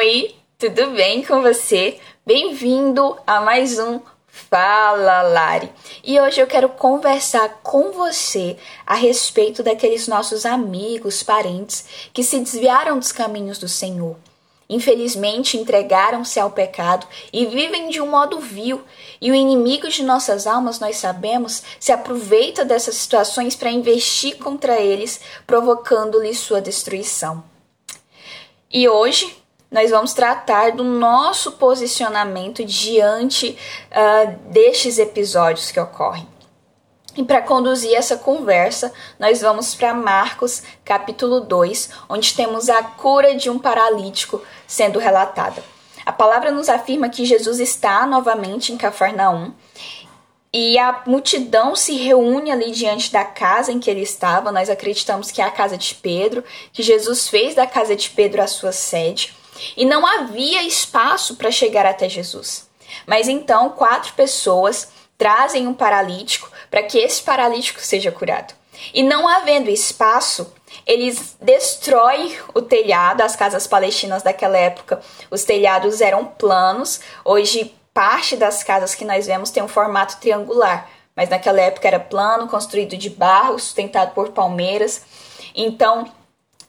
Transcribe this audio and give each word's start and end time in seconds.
Oi, 0.00 0.32
tudo 0.56 0.92
bem 0.92 1.24
com 1.24 1.42
você? 1.42 1.98
Bem-vindo 2.24 3.18
a 3.26 3.40
mais 3.40 3.80
um 3.80 3.98
Fala 4.28 5.22
Lari. 5.22 5.72
E 6.04 6.20
hoje 6.20 6.40
eu 6.40 6.46
quero 6.46 6.68
conversar 6.68 7.58
com 7.64 7.90
você 7.90 8.56
a 8.86 8.94
respeito 8.94 9.60
daqueles 9.60 10.06
nossos 10.06 10.46
amigos, 10.46 11.24
parentes 11.24 11.84
que 12.12 12.22
se 12.22 12.38
desviaram 12.38 12.96
dos 12.96 13.10
caminhos 13.10 13.58
do 13.58 13.66
Senhor. 13.66 14.14
Infelizmente 14.70 15.56
entregaram-se 15.56 16.38
ao 16.38 16.52
pecado 16.52 17.04
e 17.32 17.46
vivem 17.46 17.88
de 17.88 18.00
um 18.00 18.08
modo 18.08 18.38
vil, 18.38 18.80
e 19.20 19.32
o 19.32 19.34
inimigo 19.34 19.88
de 19.88 20.04
nossas 20.04 20.46
almas, 20.46 20.78
nós 20.78 20.96
sabemos, 20.98 21.64
se 21.80 21.90
aproveita 21.90 22.64
dessas 22.64 22.94
situações 22.94 23.56
para 23.56 23.72
investir 23.72 24.38
contra 24.38 24.80
eles, 24.80 25.20
provocando-lhes 25.44 26.38
sua 26.38 26.60
destruição. 26.60 27.42
E 28.70 28.88
hoje 28.88 29.36
nós 29.70 29.90
vamos 29.90 30.12
tratar 30.12 30.72
do 30.72 30.82
nosso 30.82 31.52
posicionamento 31.52 32.64
diante 32.64 33.56
uh, 33.90 34.50
destes 34.50 34.98
episódios 34.98 35.70
que 35.70 35.78
ocorrem. 35.78 36.26
E 37.16 37.24
para 37.24 37.42
conduzir 37.42 37.94
essa 37.94 38.16
conversa, 38.16 38.92
nós 39.18 39.40
vamos 39.40 39.74
para 39.74 39.92
Marcos, 39.92 40.62
capítulo 40.84 41.40
2, 41.40 41.90
onde 42.08 42.32
temos 42.32 42.68
a 42.68 42.82
cura 42.82 43.34
de 43.34 43.50
um 43.50 43.58
paralítico 43.58 44.40
sendo 44.66 44.98
relatada. 44.98 45.62
A 46.06 46.12
palavra 46.12 46.50
nos 46.50 46.68
afirma 46.68 47.08
que 47.08 47.26
Jesus 47.26 47.58
está 47.58 48.06
novamente 48.06 48.72
em 48.72 48.76
Cafarnaum 48.76 49.52
e 50.52 50.78
a 50.78 51.02
multidão 51.06 51.76
se 51.76 51.94
reúne 51.96 52.50
ali 52.50 52.70
diante 52.70 53.12
da 53.12 53.24
casa 53.24 53.70
em 53.72 53.80
que 53.80 53.90
ele 53.90 54.00
estava. 54.00 54.52
Nós 54.52 54.70
acreditamos 54.70 55.30
que 55.30 55.42
é 55.42 55.44
a 55.44 55.50
casa 55.50 55.76
de 55.76 55.94
Pedro, 55.96 56.42
que 56.72 56.82
Jesus 56.82 57.28
fez 57.28 57.54
da 57.54 57.66
casa 57.66 57.94
de 57.94 58.08
Pedro 58.10 58.40
a 58.40 58.46
sua 58.46 58.72
sede. 58.72 59.34
E 59.76 59.84
não 59.84 60.06
havia 60.06 60.62
espaço 60.62 61.36
para 61.36 61.50
chegar 61.50 61.86
até 61.86 62.08
Jesus. 62.08 62.68
Mas 63.06 63.28
então 63.28 63.70
quatro 63.70 64.12
pessoas 64.14 64.88
trazem 65.16 65.66
um 65.66 65.74
paralítico 65.74 66.50
para 66.70 66.82
que 66.82 66.98
esse 66.98 67.22
paralítico 67.22 67.80
seja 67.80 68.12
curado. 68.12 68.54
E 68.94 69.02
não 69.02 69.26
havendo 69.26 69.70
espaço, 69.70 70.52
eles 70.86 71.36
destroem 71.40 72.36
o 72.54 72.62
telhado, 72.62 73.22
as 73.22 73.34
casas 73.34 73.66
palestinas 73.66 74.22
daquela 74.22 74.56
época, 74.56 75.00
os 75.30 75.44
telhados 75.44 76.00
eram 76.00 76.24
planos. 76.24 77.00
Hoje, 77.24 77.74
parte 77.92 78.36
das 78.36 78.62
casas 78.62 78.94
que 78.94 79.04
nós 79.04 79.26
vemos 79.26 79.50
tem 79.50 79.62
um 79.62 79.68
formato 79.68 80.18
triangular, 80.18 80.88
mas 81.16 81.28
naquela 81.28 81.60
época 81.60 81.88
era 81.88 81.98
plano, 81.98 82.46
construído 82.46 82.96
de 82.96 83.10
barro, 83.10 83.58
sustentado 83.58 84.14
por 84.14 84.30
palmeiras. 84.30 85.02
Então, 85.54 86.08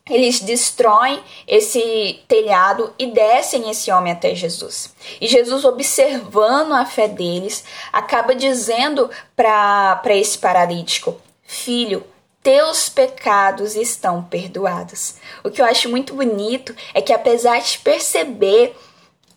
eles 0.09 0.39
destroem 0.39 1.21
esse 1.47 2.19
telhado 2.27 2.93
e 2.97 3.07
descem 3.07 3.69
esse 3.69 3.91
homem 3.91 4.11
até 4.11 4.33
Jesus. 4.33 4.93
E 5.21 5.27
Jesus, 5.27 5.63
observando 5.65 6.73
a 6.73 6.85
fé 6.85 7.07
deles, 7.07 7.63
acaba 7.93 8.33
dizendo 8.35 9.09
para 9.35 10.02
esse 10.07 10.37
paralítico: 10.37 11.15
Filho, 11.43 12.03
teus 12.41 12.89
pecados 12.89 13.75
estão 13.75 14.23
perdoados. 14.23 15.15
O 15.43 15.52
que 15.52 15.61
eu 15.61 15.65
acho 15.65 15.89
muito 15.89 16.13
bonito 16.13 16.75
é 16.93 17.02
que, 17.02 17.13
apesar 17.13 17.59
de 17.59 17.77
perceber 17.80 18.75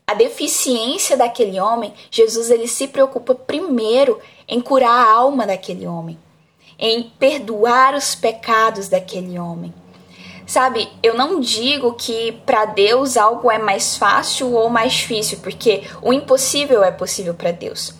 a 0.06 0.14
deficiência 0.14 1.16
daquele 1.16 1.60
homem, 1.60 1.94
Jesus 2.10 2.50
ele 2.50 2.68
se 2.68 2.88
preocupa 2.88 3.34
primeiro 3.34 4.20
em 4.48 4.60
curar 4.60 5.06
a 5.06 5.12
alma 5.12 5.46
daquele 5.46 5.86
homem, 5.86 6.18
em 6.78 7.04
perdoar 7.18 7.94
os 7.94 8.14
pecados 8.14 8.88
daquele 8.88 9.38
homem. 9.38 9.72
Sabe, 10.46 10.88
eu 11.02 11.14
não 11.14 11.40
digo 11.40 11.94
que 11.94 12.32
para 12.44 12.64
Deus 12.64 13.16
algo 13.16 13.50
é 13.50 13.58
mais 13.58 13.96
fácil 13.96 14.52
ou 14.52 14.68
mais 14.68 14.92
difícil, 14.92 15.38
porque 15.42 15.82
o 16.00 16.12
impossível 16.12 16.82
é 16.82 16.90
possível 16.90 17.34
para 17.34 17.52
Deus. 17.52 17.94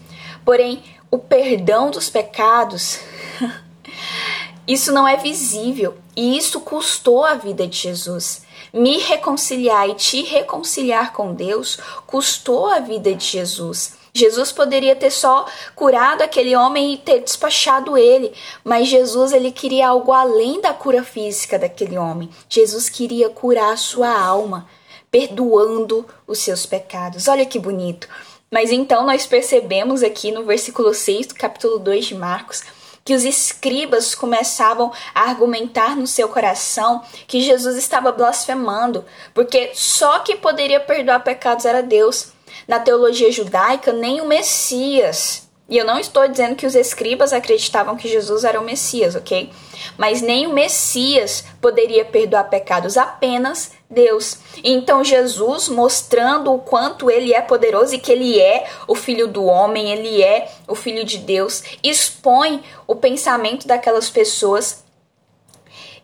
Porém, 0.45 0.83
o 1.11 1.19
perdão 1.19 1.91
dos 1.91 2.11
pecados, 2.11 2.99
isso 4.67 4.93
não 4.93 5.07
é 5.07 5.17
visível 5.17 5.97
e 6.17 6.37
isso 6.37 6.61
custou 6.61 7.25
a 7.25 7.35
vida 7.35 7.67
de 7.67 7.79
Jesus. 7.79 8.43
Me 8.73 8.99
reconciliar 8.99 9.89
e 9.89 9.95
te 9.95 10.23
reconciliar 10.23 11.13
com 11.13 11.35
Deus 11.35 11.79
custou 12.07 12.67
a 12.67 12.81
vida 12.81 13.15
de 13.15 13.25
Jesus. 13.25 14.02
Jesus 14.15 14.53
poderia 14.53 14.95
ter 14.95 15.11
só 15.11 15.47
curado 15.75 16.23
aquele 16.23 16.55
homem 16.55 16.93
e 16.93 16.99
ter 16.99 17.21
despachado 17.21 17.97
ele, 17.97 18.33
mas 18.63 18.89
Jesus 18.89 19.33
ele 19.33 19.51
queria 19.51 19.89
algo 19.89 20.13
além 20.13 20.61
da 20.61 20.75
cura 20.75 21.03
física 21.03 21.59
daquele 21.59 21.97
homem. 21.97 22.29
Jesus 22.49 22.91
queria 22.91 23.31
curar 23.31 23.73
a 23.73 23.77
sua 23.77 24.11
alma, 24.15 24.69
perdoando 25.11 26.07
os 26.27 26.39
seus 26.39 26.67
pecados. 26.67 27.27
Olha 27.27 27.47
que 27.47 27.59
bonito. 27.59 28.07
Mas 28.51 28.71
então 28.71 29.07
nós 29.07 29.27
percebemos 29.27 30.03
aqui 30.03 30.31
no 30.31 30.45
versículo 30.45 30.93
6 30.93 31.29
do 31.29 31.35
capítulo 31.35 31.79
2 31.79 32.05
de 32.05 32.15
Marcos 32.15 32.63
que 33.05 33.15
os 33.15 33.25
escribas 33.25 34.15
começavam 34.15 34.93
a 35.15 35.23
argumentar 35.23 35.97
no 35.97 36.07
seu 36.07 36.29
coração 36.29 37.03
que 37.27 37.41
Jesus 37.41 37.77
estava 37.77 38.13
blasfemando, 38.13 39.05
porque 39.35 39.73
só 39.75 40.21
quem 40.21 40.37
poderia 40.37 40.79
perdoar 40.79 41.25
pecados 41.25 41.65
era 41.65 41.83
Deus. 41.83 42.29
Na 42.67 42.79
teologia 42.79 43.31
judaica, 43.31 43.93
nem 43.93 44.21
o 44.21 44.27
Messias. 44.27 45.49
E 45.69 45.79
eu 45.79 45.87
não 45.87 45.99
estou 45.99 46.29
dizendo 46.29 46.55
que 46.55 46.67
os 46.67 46.75
escribas 46.75 47.33
acreditavam 47.33 47.97
que 47.97 48.07
Jesus 48.07 48.45
era 48.45 48.61
o 48.61 48.65
Messias, 48.65 49.15
ok? 49.15 49.51
Mas 49.97 50.21
nem 50.21 50.47
o 50.47 50.53
Messias 50.53 51.45
poderia 51.61 52.05
perdoar 52.05 52.51
pecados, 52.51 52.99
apenas 52.99 53.73
Deus. 53.89 54.39
Então 54.63 55.03
Jesus, 55.03 55.69
mostrando 55.69 56.53
o 56.53 56.59
quanto 56.59 57.11
ele 57.11 57.33
é 57.33 57.41
poderoso 57.41 57.95
e 57.95 57.99
que 57.99 58.13
ele 58.13 58.39
é 58.39 58.67
o 58.87 58.95
filho 58.95 59.29
do 59.29 59.45
homem, 59.45 59.93
ele 59.93 60.23
é 60.23 60.51
o 60.69 60.75
filho 60.75 61.05
de 61.05 61.19
Deus, 61.19 61.63
expõe 61.83 62.63
o 62.87 62.95
pensamento 62.95 63.67
daquelas 63.67 64.11
pessoas 64.11 64.85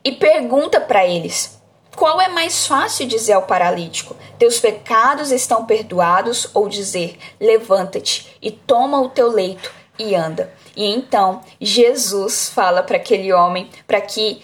e 0.04 0.12
pergunta 0.12 0.81
para 0.81 1.06
eles: 1.06 1.57
qual 1.98 2.20
é 2.20 2.28
mais 2.28 2.66
fácil 2.66 3.06
dizer 3.06 3.32
ao 3.32 3.42
paralítico: 3.42 4.16
Teus 4.38 4.60
pecados 4.60 5.32
estão 5.32 5.66
perdoados, 5.66 6.48
ou 6.54 6.69
dizer: 6.69 7.19
Levanta-te 7.41 8.36
e 8.41 8.50
toma 8.50 9.00
o 9.00 9.09
teu 9.09 9.28
leito 9.28 9.72
e 9.98 10.14
anda? 10.14 10.53
E 10.76 10.87
então 10.87 11.42
Jesus 11.60 12.48
fala 12.48 12.82
para 12.82 12.97
aquele 12.97 13.32
homem 13.32 13.69
para 13.87 14.00
que 14.00 14.41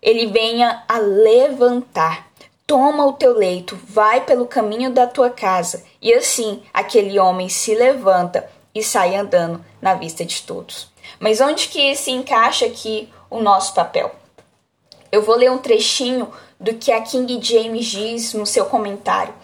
ele 0.00 0.26
venha 0.26 0.82
a 0.88 0.98
levantar. 0.98 2.26
Toma 2.66 3.06
o 3.06 3.12
teu 3.12 3.36
leito, 3.36 3.78
vai 3.86 4.22
pelo 4.22 4.46
caminho 4.46 4.90
da 4.90 5.06
tua 5.06 5.30
casa. 5.30 5.84
E 6.02 6.12
assim 6.12 6.62
aquele 6.72 7.18
homem 7.18 7.48
se 7.48 7.74
levanta 7.74 8.48
e 8.74 8.82
sai 8.82 9.14
andando 9.14 9.64
na 9.80 9.94
vista 9.94 10.24
de 10.24 10.42
todos. 10.42 10.90
Mas 11.20 11.40
onde 11.40 11.68
que 11.68 11.94
se 11.94 12.10
encaixa 12.10 12.66
aqui 12.66 13.08
o 13.30 13.40
nosso 13.40 13.72
papel? 13.74 14.10
Eu 15.12 15.22
vou 15.22 15.36
ler 15.36 15.50
um 15.50 15.58
trechinho 15.58 16.32
do 16.58 16.74
que 16.74 16.92
a 16.92 17.00
King 17.00 17.38
James 17.42 17.86
diz 17.86 18.34
no 18.34 18.46
seu 18.46 18.66
comentário. 18.66 19.34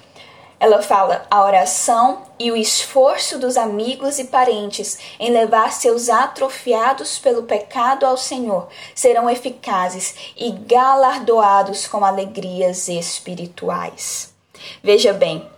Ela 0.58 0.80
fala: 0.80 1.26
a 1.30 1.44
oração 1.44 2.22
e 2.38 2.52
o 2.52 2.56
esforço 2.56 3.38
dos 3.38 3.56
amigos 3.56 4.18
e 4.18 4.24
parentes 4.24 4.96
em 5.18 5.30
levar 5.30 5.72
seus 5.72 6.08
atrofiados 6.08 7.18
pelo 7.18 7.42
pecado 7.42 8.06
ao 8.06 8.16
Senhor 8.16 8.68
serão 8.94 9.28
eficazes 9.28 10.14
e 10.36 10.52
galardoados 10.52 11.88
com 11.88 12.04
alegrias 12.04 12.88
espirituais. 12.88 14.32
Veja 14.82 15.12
bem, 15.12 15.50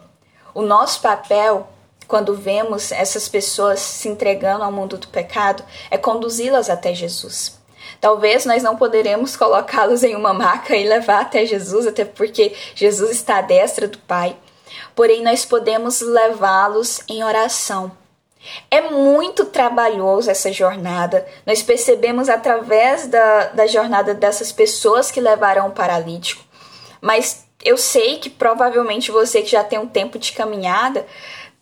o 0.54 0.62
nosso 0.62 1.02
papel 1.02 1.68
quando 2.06 2.34
vemos 2.34 2.92
essas 2.92 3.28
pessoas 3.28 3.80
se 3.80 4.08
entregando 4.08 4.64
ao 4.64 4.72
mundo 4.72 4.96
do 4.98 5.08
pecado 5.08 5.64
é 5.90 5.98
conduzi-las 5.98 6.70
até 6.70 6.94
Jesus. 6.94 7.58
Talvez 8.00 8.44
nós 8.44 8.62
não 8.62 8.76
poderemos 8.76 9.36
colocá-los 9.36 10.02
em 10.02 10.14
uma 10.14 10.32
maca 10.32 10.76
e 10.76 10.88
levar 10.88 11.22
até 11.22 11.44
Jesus, 11.46 11.86
até 11.86 12.04
porque 12.04 12.54
Jesus 12.74 13.10
está 13.10 13.38
à 13.38 13.42
destra 13.42 13.88
do 13.88 13.98
Pai. 13.98 14.36
Porém, 14.94 15.22
nós 15.22 15.44
podemos 15.44 16.00
levá-los 16.00 17.00
em 17.08 17.24
oração. 17.24 17.92
É 18.70 18.82
muito 18.82 19.46
trabalhoso 19.46 20.30
essa 20.30 20.52
jornada. 20.52 21.26
Nós 21.46 21.62
percebemos 21.62 22.28
através 22.28 23.06
da, 23.06 23.46
da 23.46 23.66
jornada 23.66 24.12
dessas 24.12 24.52
pessoas 24.52 25.10
que 25.10 25.20
levaram 25.20 25.68
o 25.68 25.72
paralítico. 25.72 26.42
Mas 27.00 27.44
eu 27.64 27.76
sei 27.76 28.18
que 28.18 28.28
provavelmente 28.28 29.10
você 29.10 29.40
que 29.40 29.50
já 29.50 29.64
tem 29.64 29.78
um 29.78 29.88
tempo 29.88 30.18
de 30.18 30.32
caminhada 30.32 31.06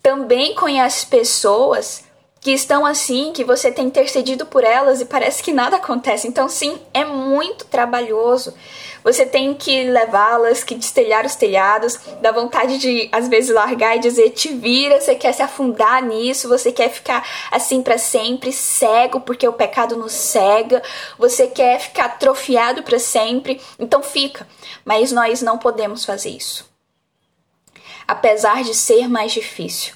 também 0.01 0.53
conhece 0.53 1.05
pessoas 1.05 2.03
que 2.43 2.51
estão 2.51 2.85
assim, 2.85 3.31
que 3.31 3.43
você 3.43 3.71
tem 3.71 3.85
intercedido 3.85 4.45
por 4.45 4.65
elas 4.65 4.99
e 4.99 5.05
parece 5.05 5.41
que 5.41 5.53
nada 5.53 5.77
acontece. 5.77 6.27
Então, 6.27 6.49
sim, 6.49 6.77
é 6.93 7.05
muito 7.05 7.63
trabalhoso. 7.65 8.53
Você 9.01 9.25
tem 9.25 9.53
que 9.53 9.83
levá-las, 9.85 10.63
que 10.63 10.75
destelhar 10.75 11.25
os 11.25 11.35
telhados, 11.35 11.97
dá 12.21 12.31
vontade 12.31 12.77
de 12.77 13.07
às 13.11 13.27
vezes 13.29 13.53
largar 13.53 13.95
e 13.95 13.99
dizer: 13.99 14.31
te 14.31 14.49
vira, 14.49 14.99
você 14.99 15.15
quer 15.15 15.33
se 15.33 15.41
afundar 15.41 16.03
nisso, 16.03 16.49
você 16.49 16.71
quer 16.71 16.89
ficar 16.89 17.25
assim 17.51 17.81
para 17.81 17.97
sempre, 17.97 18.51
cego, 18.51 19.21
porque 19.21 19.47
o 19.47 19.53
pecado 19.53 19.95
nos 19.95 20.11
cega, 20.11 20.81
você 21.17 21.47
quer 21.47 21.79
ficar 21.79 22.05
atrofiado 22.05 22.83
para 22.83 22.99
sempre, 22.99 23.61
então 23.79 24.03
fica. 24.03 24.47
Mas 24.85 25.11
nós 25.11 25.41
não 25.41 25.57
podemos 25.57 26.03
fazer 26.05 26.29
isso. 26.29 26.71
apesar 28.07 28.63
de 28.63 28.73
ser 28.73 29.07
mais 29.07 29.31
difícil. 29.31 29.93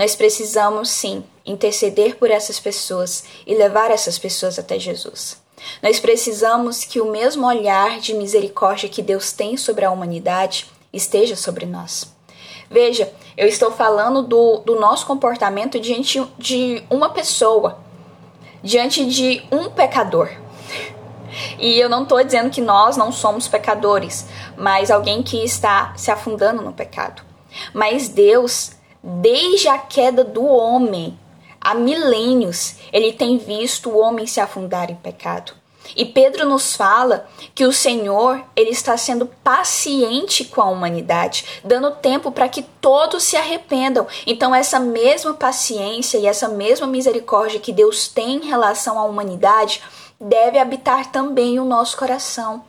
Nós 0.00 0.16
precisamos 0.16 0.88
sim 0.88 1.22
interceder 1.44 2.16
por 2.16 2.30
essas 2.30 2.58
pessoas 2.58 3.22
e 3.46 3.54
levar 3.54 3.90
essas 3.90 4.18
pessoas 4.18 4.58
até 4.58 4.78
Jesus. 4.78 5.36
Nós 5.82 6.00
precisamos 6.00 6.84
que 6.84 7.02
o 7.02 7.10
mesmo 7.10 7.46
olhar 7.46 8.00
de 8.00 8.14
misericórdia 8.14 8.88
que 8.88 9.02
Deus 9.02 9.30
tem 9.30 9.58
sobre 9.58 9.84
a 9.84 9.90
humanidade 9.90 10.70
esteja 10.90 11.36
sobre 11.36 11.66
nós. 11.66 12.10
Veja, 12.70 13.12
eu 13.36 13.46
estou 13.46 13.72
falando 13.72 14.22
do, 14.22 14.62
do 14.64 14.80
nosso 14.80 15.04
comportamento 15.04 15.78
diante 15.78 16.26
de 16.38 16.82
uma 16.88 17.10
pessoa, 17.10 17.78
diante 18.62 19.04
de 19.04 19.42
um 19.52 19.68
pecador. 19.68 20.30
E 21.58 21.78
eu 21.78 21.90
não 21.90 22.04
estou 22.04 22.24
dizendo 22.24 22.48
que 22.48 22.62
nós 22.62 22.96
não 22.96 23.12
somos 23.12 23.46
pecadores, 23.46 24.24
mas 24.56 24.90
alguém 24.90 25.22
que 25.22 25.44
está 25.44 25.92
se 25.94 26.10
afundando 26.10 26.62
no 26.62 26.72
pecado. 26.72 27.22
Mas 27.74 28.08
Deus, 28.08 28.79
desde 29.02 29.68
a 29.68 29.78
queda 29.78 30.24
do 30.24 30.44
homem, 30.44 31.18
há 31.60 31.74
milênios, 31.74 32.76
ele 32.92 33.12
tem 33.12 33.38
visto 33.38 33.90
o 33.90 33.98
homem 33.98 34.26
se 34.26 34.40
afundar 34.40 34.90
em 34.90 34.96
pecado. 34.96 35.52
E 35.96 36.04
Pedro 36.04 36.48
nos 36.48 36.76
fala 36.76 37.28
que 37.54 37.64
o 37.64 37.72
Senhor, 37.72 38.42
ele 38.54 38.70
está 38.70 38.96
sendo 38.96 39.26
paciente 39.42 40.44
com 40.44 40.60
a 40.60 40.70
humanidade, 40.70 41.44
dando 41.64 41.90
tempo 41.90 42.30
para 42.30 42.48
que 42.48 42.62
todos 42.62 43.24
se 43.24 43.36
arrependam. 43.36 44.06
Então 44.26 44.54
essa 44.54 44.78
mesma 44.78 45.34
paciência 45.34 46.18
e 46.18 46.26
essa 46.26 46.48
mesma 46.48 46.86
misericórdia 46.86 47.60
que 47.60 47.72
Deus 47.72 48.08
tem 48.08 48.36
em 48.36 48.46
relação 48.46 48.98
à 48.98 49.04
humanidade 49.04 49.82
deve 50.20 50.58
habitar 50.58 51.10
também 51.10 51.58
o 51.58 51.64
nosso 51.64 51.96
coração. 51.96 52.62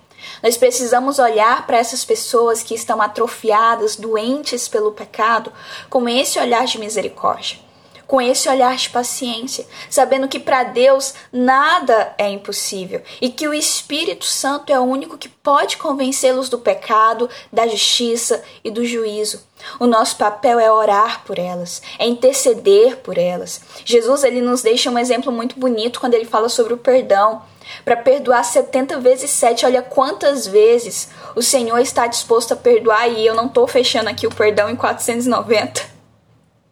Nós 0.44 0.58
precisamos 0.58 1.20
olhar 1.20 1.66
para 1.66 1.78
essas 1.78 2.06
pessoas 2.06 2.64
que 2.64 2.74
estão 2.74 3.02
atrofiadas, 3.02 3.96
doentes 3.96 4.68
pelo 4.68 4.92
pecado, 4.92 5.52
com 5.90 6.08
esse 6.08 6.40
olhar 6.40 6.66
de 6.66 6.78
misericórdia 6.78 7.71
com 8.12 8.22
esse 8.22 8.50
olhar 8.50 8.76
de 8.76 8.90
paciência, 8.90 9.66
sabendo 9.90 10.28
que 10.28 10.38
para 10.38 10.66
Deus 10.66 11.14
nada 11.32 12.14
é 12.18 12.30
impossível 12.30 13.02
e 13.22 13.30
que 13.30 13.48
o 13.48 13.54
Espírito 13.54 14.26
Santo 14.26 14.70
é 14.70 14.78
o 14.78 14.84
único 14.84 15.18
que 15.18 15.30
pode 15.30 15.78
convencê-los 15.78 16.50
do 16.50 16.60
pecado, 16.60 17.30
da 17.54 17.66
justiça 17.66 18.44
e 18.66 18.70
do 18.70 18.84
juízo. 18.86 19.42
O 19.80 19.88
nosso 19.88 20.18
papel 20.18 20.60
é 20.60 20.70
orar 20.70 21.24
por 21.24 21.40
elas, 21.40 21.82
é 21.98 22.06
interceder 22.06 22.98
por 22.98 23.18
elas. 23.18 23.62
Jesus 23.86 24.26
ele 24.26 24.42
nos 24.42 24.62
deixa 24.62 24.92
um 24.92 25.00
exemplo 25.00 25.32
muito 25.32 25.58
bonito 25.58 26.02
quando 26.02 26.14
ele 26.14 26.26
fala 26.26 26.50
sobre 26.50 26.74
o 26.74 26.78
perdão. 26.78 27.42
Para 27.86 27.96
perdoar 27.96 28.44
70 28.44 29.00
vezes 29.00 29.32
7, 29.32 29.66
olha 29.66 29.82
quantas 29.82 30.46
vezes 30.46 31.08
o 31.34 31.42
Senhor 31.42 31.80
está 31.80 32.08
disposto 32.08 32.52
a 32.52 32.58
perdoar 32.58 33.08
e 33.08 33.26
eu 33.26 33.34
não 33.34 33.46
estou 33.46 33.66
fechando 33.70 34.10
aqui 34.10 34.28
o 34.28 34.36
perdão 34.36 34.70
em 34.70 34.76
490. 34.76 35.91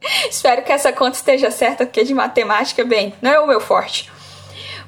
Espero 0.29 0.63
que 0.63 0.71
essa 0.71 0.91
conta 0.91 1.17
esteja 1.17 1.51
certa, 1.51 1.85
porque 1.85 2.03
de 2.03 2.13
matemática, 2.13 2.83
bem, 2.83 3.13
não 3.21 3.31
é 3.31 3.39
o 3.39 3.47
meu 3.47 3.59
forte. 3.59 4.11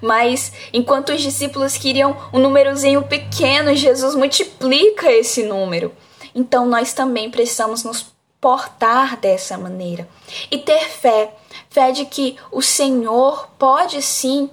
Mas 0.01 0.51
enquanto 0.73 1.13
os 1.13 1.21
discípulos 1.21 1.77
queriam 1.77 2.17
um 2.33 2.39
númerozinho 2.39 3.03
pequeno, 3.03 3.75
Jesus 3.75 4.15
multiplica 4.15 5.11
esse 5.11 5.43
número. 5.43 5.93
Então 6.33 6.65
nós 6.65 6.93
também 6.93 7.29
precisamos 7.29 7.83
nos 7.83 8.11
portar 8.39 9.17
dessa 9.17 9.57
maneira 9.57 10.07
e 10.49 10.57
ter 10.57 10.89
fé, 10.89 11.31
fé 11.69 11.91
de 11.91 12.05
que 12.05 12.37
o 12.51 12.61
Senhor 12.61 13.47
pode 13.59 14.01
sim 14.01 14.49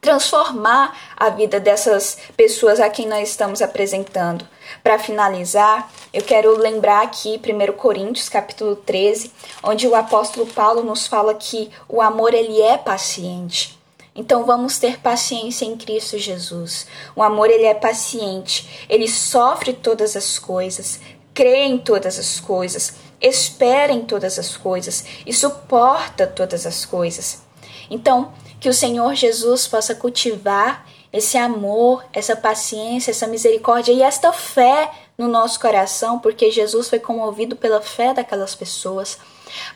transformar 0.00 0.96
a 1.16 1.28
vida 1.28 1.60
dessas 1.60 2.18
pessoas 2.36 2.80
a 2.80 2.88
quem 2.88 3.06
nós 3.06 3.28
estamos 3.28 3.60
apresentando. 3.60 4.46
Para 4.82 4.98
finalizar, 4.98 5.90
eu 6.12 6.22
quero 6.22 6.56
lembrar 6.58 7.02
aqui 7.02 7.40
1 7.40 7.72
Coríntios 7.74 8.28
capítulo 8.28 8.76
13, 8.76 9.32
onde 9.62 9.86
o 9.86 9.94
apóstolo 9.94 10.46
Paulo 10.46 10.82
nos 10.82 11.06
fala 11.06 11.34
que 11.34 11.70
o 11.88 12.02
amor 12.02 12.34
ele 12.34 12.60
é 12.60 12.76
paciente. 12.76 13.78
Então 14.14 14.44
vamos 14.44 14.78
ter 14.78 15.00
paciência 15.00 15.64
em 15.64 15.76
Cristo 15.76 16.18
Jesus. 16.18 16.86
O 17.16 17.22
amor 17.22 17.50
ele 17.50 17.64
é 17.64 17.74
paciente, 17.74 18.86
ele 18.88 19.08
sofre 19.08 19.72
todas 19.72 20.16
as 20.16 20.38
coisas, 20.38 21.00
crê 21.32 21.64
em 21.64 21.78
todas 21.78 22.18
as 22.18 22.38
coisas, 22.38 22.94
espera 23.20 23.92
em 23.92 24.04
todas 24.04 24.38
as 24.38 24.56
coisas 24.56 25.04
e 25.26 25.32
suporta 25.32 26.26
todas 26.26 26.64
as 26.64 26.84
coisas. 26.84 27.42
Então, 27.90 28.32
que 28.60 28.68
o 28.68 28.74
Senhor 28.74 29.14
Jesus 29.14 29.66
possa 29.66 29.94
cultivar 29.94 30.86
esse 31.14 31.38
amor, 31.38 32.04
essa 32.12 32.34
paciência, 32.34 33.12
essa 33.12 33.28
misericórdia 33.28 33.92
e 33.92 34.02
esta 34.02 34.32
fé 34.32 34.90
no 35.16 35.28
nosso 35.28 35.60
coração, 35.60 36.18
porque 36.18 36.50
Jesus 36.50 36.88
foi 36.88 36.98
comovido 36.98 37.54
pela 37.54 37.80
fé 37.80 38.12
daquelas 38.12 38.56
pessoas, 38.56 39.16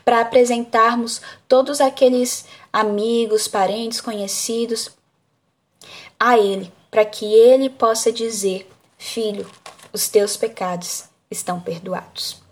para 0.04 0.20
apresentarmos 0.20 1.22
todos 1.46 1.80
aqueles 1.80 2.44
amigos, 2.72 3.46
parentes, 3.46 4.00
conhecidos 4.00 4.90
a 6.18 6.36
Ele, 6.36 6.72
para 6.90 7.04
que 7.04 7.24
Ele 7.24 7.70
possa 7.70 8.10
dizer: 8.10 8.68
Filho, 8.98 9.48
os 9.92 10.08
teus 10.08 10.36
pecados 10.36 11.04
estão 11.30 11.60
perdoados. 11.60 12.42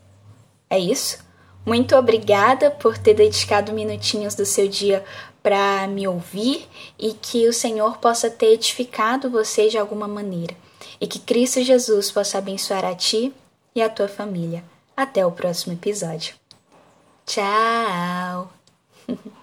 É 0.71 0.79
isso? 0.79 1.26
Muito 1.67 1.97
obrigada 1.97 2.71
por 2.71 2.97
ter 2.97 3.15
dedicado 3.15 3.73
minutinhos 3.73 4.37
do 4.37 4.47
seu 4.47 4.69
dia 4.69 5.05
para 5.43 5.89
me 5.89 6.07
ouvir 6.07 6.69
e 6.97 7.13
que 7.13 7.49
o 7.49 7.53
Senhor 7.53 7.99
possa 7.99 8.31
ter 8.31 8.53
edificado 8.53 9.29
você 9.29 9.69
de 9.69 9.77
alguma 9.77 10.07
maneira 10.07 10.55
e 11.01 11.09
que 11.09 11.19
Cristo 11.19 11.61
Jesus 11.63 12.11
possa 12.11 12.39
abençoar 12.39 12.85
a 12.85 12.95
ti 12.95 13.35
e 13.75 13.83
a 13.83 13.91
tua 13.91 14.07
família. 14.07 14.63
Até 14.97 15.27
o 15.27 15.33
próximo 15.33 15.73
episódio. 15.73 16.37
Tchau! 17.27 18.53